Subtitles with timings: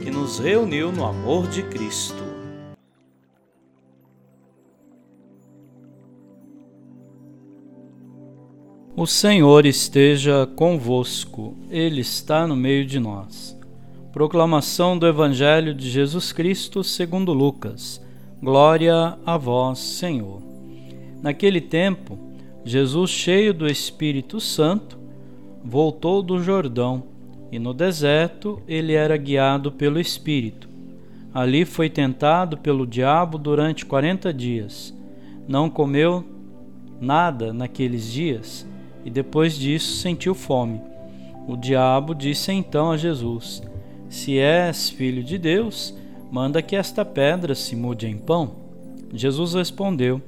[0.00, 2.24] que nos reuniu no amor de Cristo.
[8.96, 13.58] O Senhor esteja convosco, Ele está no meio de nós.
[14.12, 18.02] Proclamação do Evangelho de Jesus Cristo segundo Lucas.
[18.42, 20.42] Glória a vós, Senhor.
[21.22, 22.18] Naquele tempo,
[22.64, 24.98] Jesus, cheio do Espírito Santo,
[25.62, 27.04] voltou do Jordão
[27.50, 30.68] e no deserto ele era guiado pelo Espírito.
[31.32, 34.94] Ali foi tentado pelo diabo durante quarenta dias.
[35.46, 36.24] Não comeu
[37.00, 38.66] nada naqueles dias
[39.04, 40.80] e depois disso sentiu fome.
[41.48, 43.62] O diabo disse então a Jesus:
[44.08, 45.96] Se és filho de Deus,
[46.30, 48.56] manda que esta pedra se mude em pão.
[49.12, 50.20] Jesus respondeu: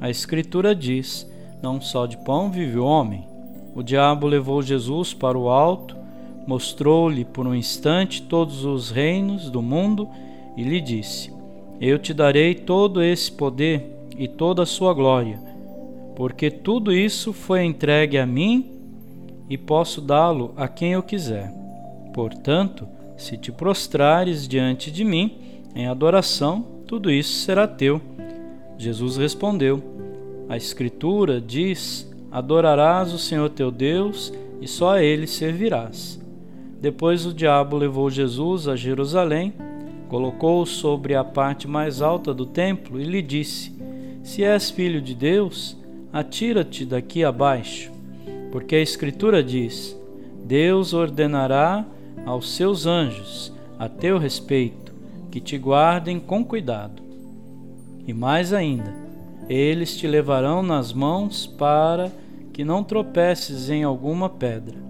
[0.00, 1.30] A Escritura diz:
[1.62, 3.26] Não só de pão vive o homem.
[3.74, 5.99] O diabo levou Jesus para o alto
[6.46, 10.08] mostrou-lhe por um instante todos os reinos do mundo
[10.56, 11.32] e lhe disse:
[11.80, 15.40] Eu te darei todo esse poder e toda a sua glória,
[16.16, 18.70] porque tudo isso foi entregue a mim
[19.48, 21.52] e posso dá-lo a quem eu quiser.
[22.12, 25.38] Portanto, se te prostrares diante de mim
[25.74, 28.00] em adoração, tudo isso será teu.
[28.76, 29.82] Jesus respondeu:
[30.48, 36.19] A Escritura diz: Adorarás o Senhor teu Deus e só a ele servirás.
[36.80, 39.52] Depois o diabo levou Jesus a Jerusalém,
[40.08, 43.70] colocou-o sobre a parte mais alta do templo e lhe disse:
[44.22, 45.76] Se és filho de Deus,
[46.10, 47.92] atira-te daqui abaixo,
[48.50, 49.94] porque a Escritura diz:
[50.42, 51.84] Deus ordenará
[52.24, 54.94] aos seus anjos a teu respeito
[55.30, 57.02] que te guardem com cuidado.
[58.06, 58.92] E mais ainda,
[59.48, 62.10] eles te levarão nas mãos para
[62.52, 64.89] que não tropeces em alguma pedra.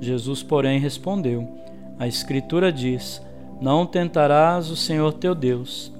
[0.00, 1.48] Jesus, porém, respondeu:
[1.98, 3.22] A Escritura diz:
[3.60, 5.92] Não tentarás o Senhor teu Deus.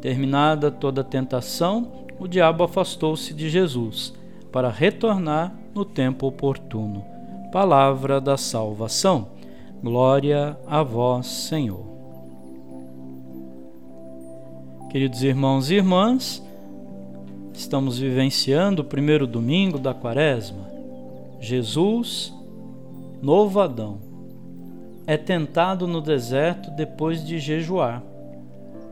[0.00, 4.12] Terminada toda a tentação, o diabo afastou-se de Jesus,
[4.52, 7.04] para retornar no tempo oportuno.
[7.50, 9.28] Palavra da salvação.
[9.82, 11.84] Glória a vós, Senhor.
[14.90, 16.42] Queridos irmãos e irmãs,
[17.52, 20.70] estamos vivenciando o primeiro domingo da quaresma.
[21.40, 22.35] Jesus
[23.26, 23.98] novo Adão,
[25.04, 28.00] é tentado no deserto depois de jejuar.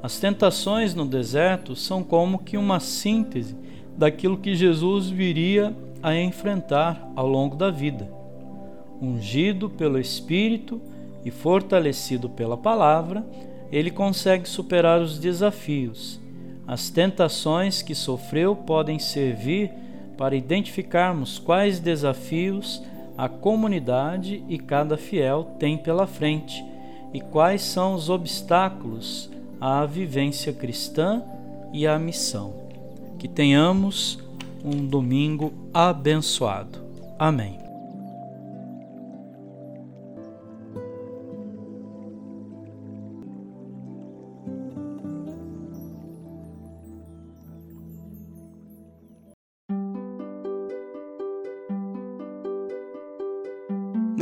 [0.03, 3.57] As tentações no deserto são como que uma síntese
[3.97, 5.73] daquilo que Jesus viria
[6.03, 8.11] a enfrentar ao longo da vida.
[9.01, 10.83] Ungido pelo Espírito
[11.25, 13.25] e fortalecido pela palavra,
[13.71, 16.21] ele consegue superar os desafios.
[16.67, 19.71] As tentações que sofreu podem servir
[20.19, 22.83] para identificarmos quais desafios
[23.17, 26.65] a comunidade e cada fiel tem pela frente
[27.13, 29.31] e quais são os obstáculos
[29.61, 31.23] à vivência cristã
[31.73, 32.55] e à missão.
[33.19, 34.19] Que tenhamos
[34.65, 36.81] um domingo abençoado.
[37.19, 37.64] Amém.